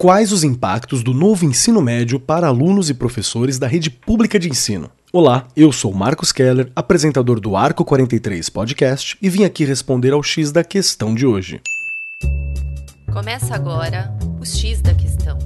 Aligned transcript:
Quais 0.00 0.32
os 0.32 0.42
impactos 0.42 1.02
do 1.02 1.12
novo 1.12 1.44
ensino 1.44 1.82
médio 1.82 2.18
para 2.18 2.46
alunos 2.46 2.88
e 2.88 2.94
professores 2.94 3.58
da 3.58 3.66
rede 3.66 3.90
pública 3.90 4.38
de 4.38 4.48
ensino? 4.48 4.90
Olá, 5.12 5.46
eu 5.54 5.70
sou 5.72 5.92
Marcos 5.92 6.32
Keller, 6.32 6.72
apresentador 6.74 7.38
do 7.38 7.54
Arco 7.54 7.84
43 7.84 8.48
Podcast, 8.48 9.18
e 9.20 9.28
vim 9.28 9.44
aqui 9.44 9.62
responder 9.62 10.14
ao 10.14 10.22
X 10.22 10.50
da 10.52 10.64
questão 10.64 11.14
de 11.14 11.26
hoje. 11.26 11.60
Começa 13.12 13.54
agora 13.54 14.10
o 14.40 14.46
X 14.46 14.80
da 14.80 14.94
questão. 14.94 15.38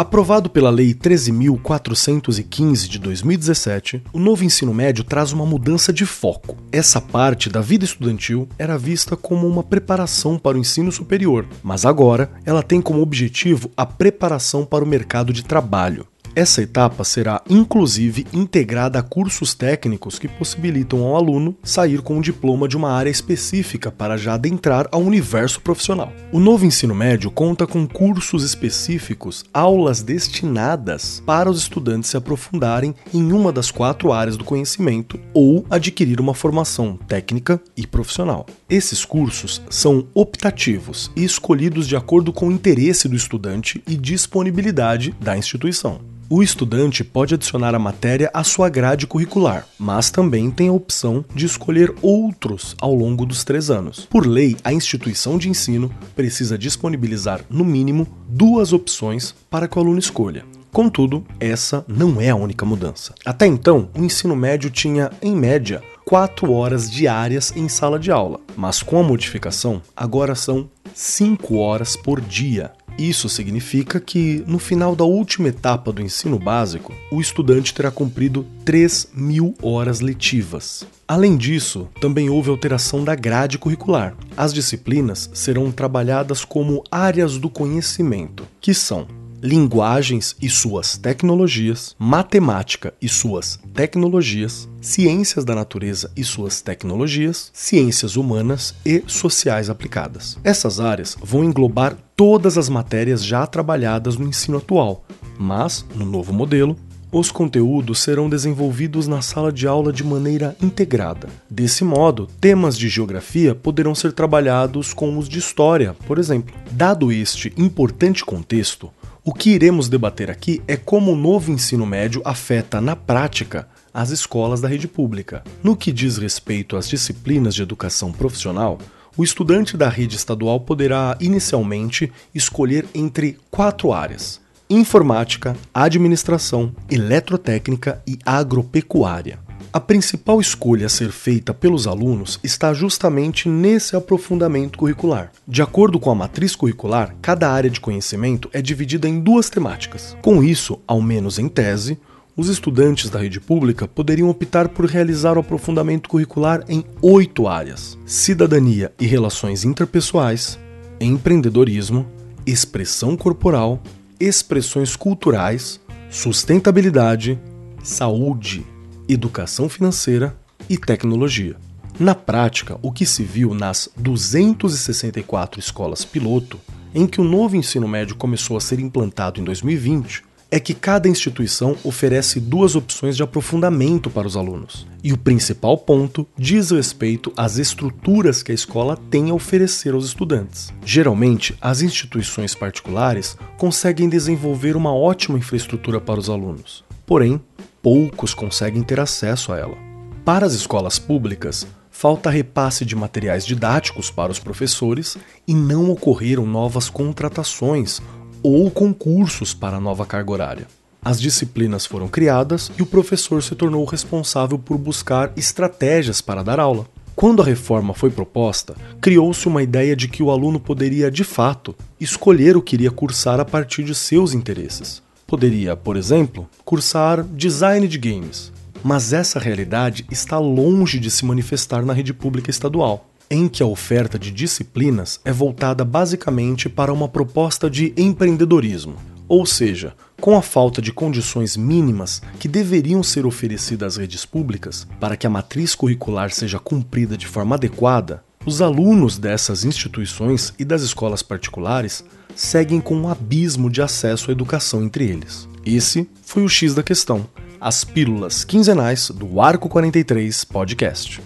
Aprovado 0.00 0.48
pela 0.48 0.70
Lei 0.70 0.94
13.415 0.94 2.88
de 2.88 2.98
2017, 2.98 4.02
o 4.14 4.18
novo 4.18 4.42
ensino 4.42 4.72
médio 4.72 5.04
traz 5.04 5.30
uma 5.30 5.44
mudança 5.44 5.92
de 5.92 6.06
foco. 6.06 6.56
Essa 6.72 7.02
parte 7.02 7.50
da 7.50 7.60
vida 7.60 7.84
estudantil 7.84 8.48
era 8.58 8.78
vista 8.78 9.14
como 9.14 9.46
uma 9.46 9.62
preparação 9.62 10.38
para 10.38 10.56
o 10.56 10.60
ensino 10.60 10.90
superior, 10.90 11.46
mas 11.62 11.84
agora 11.84 12.30
ela 12.46 12.62
tem 12.62 12.80
como 12.80 13.02
objetivo 13.02 13.70
a 13.76 13.84
preparação 13.84 14.64
para 14.64 14.82
o 14.82 14.88
mercado 14.88 15.34
de 15.34 15.44
trabalho. 15.44 16.06
Essa 16.34 16.62
etapa 16.62 17.02
será 17.02 17.42
inclusive 17.50 18.24
integrada 18.32 19.00
a 19.00 19.02
cursos 19.02 19.52
técnicos 19.52 20.16
que 20.16 20.28
possibilitam 20.28 21.02
ao 21.02 21.16
aluno 21.16 21.56
sair 21.62 22.00
com 22.02 22.18
um 22.18 22.20
diploma 22.20 22.68
de 22.68 22.76
uma 22.76 22.92
área 22.92 23.10
específica 23.10 23.90
para 23.90 24.16
já 24.16 24.34
adentrar 24.34 24.86
ao 24.92 25.02
universo 25.02 25.60
profissional. 25.60 26.12
O 26.30 26.38
novo 26.38 26.64
ensino 26.64 26.94
médio 26.94 27.32
conta 27.32 27.66
com 27.66 27.84
cursos 27.84 28.44
específicos, 28.44 29.44
aulas 29.52 30.02
destinadas 30.02 31.20
para 31.26 31.50
os 31.50 31.58
estudantes 31.58 32.10
se 32.10 32.16
aprofundarem 32.16 32.94
em 33.12 33.32
uma 33.32 33.52
das 33.52 33.72
quatro 33.72 34.12
áreas 34.12 34.36
do 34.36 34.44
conhecimento 34.44 35.18
ou 35.34 35.66
adquirir 35.68 36.20
uma 36.20 36.34
formação 36.34 36.96
técnica 37.08 37.60
e 37.76 37.88
profissional. 37.88 38.46
Esses 38.68 39.04
cursos 39.04 39.60
são 39.68 40.06
optativos 40.14 41.10
e 41.16 41.24
escolhidos 41.24 41.88
de 41.88 41.96
acordo 41.96 42.32
com 42.32 42.46
o 42.46 42.52
interesse 42.52 43.08
do 43.08 43.16
estudante 43.16 43.82
e 43.88 43.96
disponibilidade 43.96 45.12
da 45.20 45.36
instituição. 45.36 46.00
O 46.32 46.44
estudante 46.44 47.02
pode 47.02 47.34
adicionar 47.34 47.74
a 47.74 47.78
matéria 47.80 48.30
à 48.32 48.44
sua 48.44 48.68
grade 48.68 49.04
curricular, 49.04 49.66
mas 49.76 50.12
também 50.12 50.48
tem 50.48 50.68
a 50.68 50.72
opção 50.72 51.24
de 51.34 51.44
escolher 51.44 51.92
outros 52.00 52.76
ao 52.80 52.94
longo 52.94 53.26
dos 53.26 53.42
três 53.42 53.68
anos. 53.68 54.06
Por 54.08 54.24
lei, 54.24 54.56
a 54.62 54.72
instituição 54.72 55.36
de 55.36 55.48
ensino 55.48 55.90
precisa 56.14 56.56
disponibilizar, 56.56 57.40
no 57.50 57.64
mínimo, 57.64 58.06
duas 58.28 58.72
opções 58.72 59.34
para 59.50 59.66
que 59.66 59.76
o 59.76 59.82
aluno 59.82 59.98
escolha. 59.98 60.44
Contudo, 60.70 61.26
essa 61.40 61.84
não 61.88 62.20
é 62.20 62.30
a 62.30 62.36
única 62.36 62.64
mudança. 62.64 63.12
Até 63.26 63.48
então, 63.48 63.88
o 63.92 64.04
ensino 64.04 64.36
médio 64.36 64.70
tinha, 64.70 65.10
em 65.20 65.34
média, 65.34 65.82
4 66.04 66.52
horas 66.52 66.88
diárias 66.88 67.52
em 67.56 67.68
sala 67.68 67.98
de 67.98 68.12
aula, 68.12 68.38
mas 68.56 68.84
com 68.84 69.00
a 69.00 69.02
modificação, 69.02 69.82
agora 69.96 70.36
são 70.36 70.70
5 70.94 71.56
horas 71.56 71.96
por 71.96 72.20
dia. 72.20 72.70
Isso 72.98 73.28
significa 73.28 73.98
que, 73.98 74.44
no 74.46 74.58
final 74.58 74.94
da 74.94 75.04
última 75.04 75.48
etapa 75.48 75.92
do 75.92 76.02
ensino 76.02 76.38
básico, 76.38 76.94
o 77.10 77.20
estudante 77.20 77.72
terá 77.72 77.90
cumprido 77.90 78.46
3 78.64 79.08
mil 79.14 79.54
horas 79.62 80.00
letivas. 80.00 80.86
Além 81.08 81.36
disso, 81.36 81.88
também 82.00 82.30
houve 82.30 82.50
alteração 82.50 83.02
da 83.02 83.14
grade 83.14 83.58
curricular. 83.58 84.14
As 84.36 84.54
disciplinas 84.54 85.28
serão 85.34 85.72
trabalhadas 85.72 86.44
como 86.44 86.84
áreas 86.90 87.36
do 87.36 87.50
conhecimento, 87.50 88.46
que 88.60 88.72
são 88.72 89.08
linguagens 89.42 90.36
e 90.40 90.48
suas 90.48 90.96
tecnologias, 90.96 91.94
matemática 91.98 92.92
e 93.00 93.08
suas 93.08 93.58
tecnologias, 93.74 94.68
ciências 94.80 95.44
da 95.44 95.54
natureza 95.54 96.10
e 96.16 96.22
suas 96.22 96.60
tecnologias, 96.60 97.50
ciências 97.52 98.16
humanas 98.16 98.74
e 98.84 99.02
sociais 99.06 99.70
aplicadas. 99.70 100.38
Essas 100.44 100.80
áreas 100.80 101.16
vão 101.22 101.44
englobar 101.44 101.96
todas 102.14 102.58
as 102.58 102.68
matérias 102.68 103.24
já 103.24 103.46
trabalhadas 103.46 104.16
no 104.16 104.28
ensino 104.28 104.58
atual, 104.58 105.04
mas, 105.38 105.84
no 105.94 106.04
novo 106.04 106.32
modelo, 106.32 106.76
os 107.12 107.32
conteúdos 107.32 108.00
serão 108.00 108.30
desenvolvidos 108.30 109.08
na 109.08 109.20
sala 109.20 109.50
de 109.50 109.66
aula 109.66 109.92
de 109.92 110.04
maneira 110.04 110.56
integrada. 110.62 111.28
Desse 111.50 111.82
modo, 111.82 112.28
temas 112.40 112.78
de 112.78 112.88
geografia 112.88 113.52
poderão 113.52 113.96
ser 113.96 114.12
trabalhados 114.12 114.94
com 114.94 115.18
os 115.18 115.28
de 115.28 115.38
história, 115.38 115.96
por 116.06 116.18
exemplo. 116.18 116.54
Dado 116.70 117.10
este 117.10 117.52
importante 117.56 118.24
contexto, 118.24 118.90
o 119.22 119.34
que 119.34 119.50
iremos 119.50 119.88
debater 119.88 120.30
aqui 120.30 120.62
é 120.66 120.76
como 120.76 121.12
o 121.12 121.16
novo 121.16 121.52
ensino 121.52 121.84
médio 121.84 122.22
afeta 122.24 122.80
na 122.80 122.96
prática 122.96 123.68
as 123.92 124.10
escolas 124.10 124.60
da 124.60 124.68
rede 124.68 124.88
pública. 124.88 125.44
No 125.62 125.76
que 125.76 125.92
diz 125.92 126.16
respeito 126.16 126.76
às 126.76 126.88
disciplinas 126.88 127.54
de 127.54 127.62
educação 127.62 128.12
profissional, 128.12 128.78
o 129.16 129.22
estudante 129.22 129.76
da 129.76 129.88
rede 129.88 130.16
estadual 130.16 130.60
poderá 130.60 131.18
inicialmente 131.20 132.10
escolher 132.34 132.86
entre 132.94 133.36
quatro 133.50 133.92
áreas: 133.92 134.40
informática, 134.70 135.54
administração, 135.74 136.72
eletrotécnica 136.90 138.02
e 138.06 138.18
agropecuária. 138.24 139.49
A 139.72 139.78
principal 139.78 140.40
escolha 140.40 140.86
a 140.86 140.88
ser 140.88 141.12
feita 141.12 141.54
pelos 141.54 141.86
alunos 141.86 142.40
está 142.42 142.74
justamente 142.74 143.48
nesse 143.48 143.94
aprofundamento 143.94 144.76
curricular. 144.76 145.30
De 145.46 145.62
acordo 145.62 146.00
com 146.00 146.10
a 146.10 146.14
matriz 146.14 146.56
curricular, 146.56 147.14
cada 147.22 147.48
área 147.48 147.70
de 147.70 147.78
conhecimento 147.78 148.50
é 148.52 148.60
dividida 148.60 149.08
em 149.08 149.20
duas 149.20 149.48
temáticas. 149.48 150.16
Com 150.22 150.42
isso, 150.42 150.80
ao 150.88 151.00
menos 151.00 151.38
em 151.38 151.48
tese, 151.48 151.96
os 152.36 152.48
estudantes 152.48 153.08
da 153.10 153.20
rede 153.20 153.38
pública 153.38 153.86
poderiam 153.86 154.28
optar 154.28 154.68
por 154.70 154.86
realizar 154.86 155.36
o 155.36 155.40
aprofundamento 155.40 156.08
curricular 156.08 156.64
em 156.68 156.84
oito 157.00 157.46
áreas: 157.46 157.96
cidadania 158.04 158.92
e 158.98 159.06
relações 159.06 159.64
interpessoais, 159.64 160.58
empreendedorismo, 161.00 162.06
expressão 162.44 163.16
corporal, 163.16 163.80
expressões 164.18 164.96
culturais, 164.96 165.80
sustentabilidade, 166.10 167.38
saúde, 167.84 168.66
educação 169.12 169.68
financeira 169.68 170.36
e 170.68 170.76
tecnologia. 170.76 171.56
Na 171.98 172.14
prática, 172.14 172.78
o 172.80 172.92
que 172.92 173.04
se 173.04 173.22
viu 173.22 173.52
nas 173.52 173.88
264 173.96 175.60
escolas 175.60 176.04
piloto, 176.04 176.58
em 176.94 177.06
que 177.06 177.20
o 177.20 177.24
novo 177.24 177.56
ensino 177.56 177.86
médio 177.86 178.16
começou 178.16 178.56
a 178.56 178.60
ser 178.60 178.80
implantado 178.80 179.40
em 179.40 179.44
2020, 179.44 180.22
é 180.50 180.58
que 180.58 180.74
cada 180.74 181.08
instituição 181.08 181.76
oferece 181.84 182.40
duas 182.40 182.74
opções 182.74 183.16
de 183.16 183.22
aprofundamento 183.22 184.10
para 184.10 184.26
os 184.26 184.36
alunos. 184.36 184.86
E 185.02 185.12
o 185.12 185.18
principal 185.18 185.78
ponto 185.78 186.26
diz 186.36 186.70
respeito 186.70 187.32
às 187.36 187.56
estruturas 187.56 188.42
que 188.42 188.50
a 188.50 188.54
escola 188.54 188.96
tem 188.96 189.30
a 189.30 189.34
oferecer 189.34 189.94
aos 189.94 190.06
estudantes. 190.06 190.72
Geralmente, 190.84 191.54
as 191.60 191.82
instituições 191.82 192.54
particulares 192.54 193.36
conseguem 193.56 194.08
desenvolver 194.08 194.74
uma 194.74 194.92
ótima 194.92 195.38
infraestrutura 195.38 196.00
para 196.00 196.18
os 196.18 196.28
alunos. 196.28 196.84
Porém, 197.06 197.40
poucos 197.82 198.34
conseguem 198.34 198.82
ter 198.82 199.00
acesso 199.00 199.52
a 199.52 199.58
ela. 199.58 199.76
Para 200.24 200.46
as 200.46 200.52
escolas 200.52 200.98
públicas, 200.98 201.66
falta 201.90 202.30
repasse 202.30 202.84
de 202.84 202.94
materiais 202.94 203.44
didáticos 203.44 204.10
para 204.10 204.32
os 204.32 204.38
professores 204.38 205.16
e 205.46 205.54
não 205.54 205.90
ocorreram 205.90 206.46
novas 206.46 206.88
contratações 206.88 208.00
ou 208.42 208.70
concursos 208.70 209.52
para 209.52 209.76
a 209.76 209.80
nova 209.80 210.06
carga 210.06 210.32
horária. 210.32 210.66
As 211.02 211.20
disciplinas 211.20 211.86
foram 211.86 212.08
criadas 212.08 212.70
e 212.78 212.82
o 212.82 212.86
professor 212.86 213.42
se 213.42 213.54
tornou 213.54 213.84
responsável 213.84 214.58
por 214.58 214.76
buscar 214.76 215.32
estratégias 215.36 216.20
para 216.20 216.42
dar 216.42 216.60
aula. 216.60 216.86
Quando 217.16 217.42
a 217.42 217.44
reforma 217.44 217.92
foi 217.92 218.10
proposta, 218.10 218.74
criou-se 219.00 219.46
uma 219.46 219.62
ideia 219.62 219.96
de 219.96 220.08
que 220.08 220.22
o 220.22 220.30
aluno 220.30 220.60
poderia, 220.60 221.10
de 221.10 221.24
fato, 221.24 221.74
escolher 221.98 222.56
o 222.56 222.62
que 222.62 222.76
iria 222.76 222.90
cursar 222.90 223.40
a 223.40 223.44
partir 223.44 223.82
de 223.82 223.94
seus 223.94 224.32
interesses. 224.32 225.02
Poderia, 225.30 225.76
por 225.76 225.96
exemplo, 225.96 226.48
cursar 226.64 227.22
design 227.22 227.86
de 227.86 227.96
games, 227.98 228.52
mas 228.82 229.12
essa 229.12 229.38
realidade 229.38 230.04
está 230.10 230.40
longe 230.40 230.98
de 230.98 231.08
se 231.08 231.24
manifestar 231.24 231.84
na 231.84 231.92
rede 231.92 232.12
pública 232.12 232.50
estadual, 232.50 233.08
em 233.30 233.46
que 233.46 233.62
a 233.62 233.66
oferta 233.66 234.18
de 234.18 234.32
disciplinas 234.32 235.20
é 235.24 235.30
voltada 235.30 235.84
basicamente 235.84 236.68
para 236.68 236.92
uma 236.92 237.08
proposta 237.08 237.70
de 237.70 237.94
empreendedorismo, 237.96 238.96
ou 239.28 239.46
seja, 239.46 239.94
com 240.20 240.36
a 240.36 240.42
falta 240.42 240.82
de 240.82 240.92
condições 240.92 241.56
mínimas 241.56 242.20
que 242.40 242.48
deveriam 242.48 243.00
ser 243.00 243.24
oferecidas 243.24 243.94
às 243.94 243.98
redes 243.98 244.26
públicas 244.26 244.84
para 244.98 245.16
que 245.16 245.28
a 245.28 245.30
matriz 245.30 245.76
curricular 245.76 246.32
seja 246.32 246.58
cumprida 246.58 247.16
de 247.16 247.28
forma 247.28 247.54
adequada, 247.54 248.24
os 248.46 248.62
alunos 248.62 249.18
dessas 249.18 249.64
instituições 249.64 250.54
e 250.58 250.64
das 250.64 250.82
escolas 250.82 251.22
particulares 251.22 252.04
seguem 252.34 252.80
com 252.80 252.96
um 252.96 253.08
abismo 253.08 253.68
de 253.68 253.82
acesso 253.82 254.30
à 254.30 254.32
educação 254.32 254.82
entre 254.82 255.04
eles. 255.04 255.48
Esse 255.64 256.08
foi 256.22 256.42
o 256.42 256.48
X 256.48 256.74
da 256.74 256.82
questão, 256.82 257.28
as 257.60 257.84
pílulas 257.84 258.44
quinzenais 258.44 259.10
do 259.10 259.40
Arco 259.40 259.68
43 259.68 260.44
Podcast. 260.44 261.20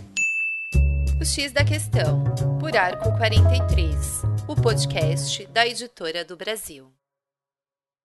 O 1.20 1.24
X 1.24 1.52
da 1.52 1.64
questão, 1.64 2.24
por 2.58 2.76
Arco 2.76 3.16
43, 3.16 4.22
o 4.48 4.56
podcast 4.56 5.46
da 5.52 5.66
editora 5.66 6.24
do 6.24 6.36
Brasil. 6.36 6.86